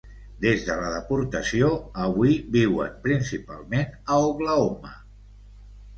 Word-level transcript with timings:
Des 0.43 0.63
de 0.69 0.77
la 0.83 0.87
deportació, 0.93 1.69
avui 2.05 2.33
viuen 2.57 2.97
principalment 3.07 3.95
a 4.17 4.19
Oklahoma. 4.31 4.99